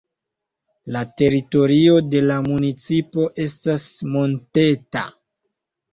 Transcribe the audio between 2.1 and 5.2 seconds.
de la municipo estas monteta.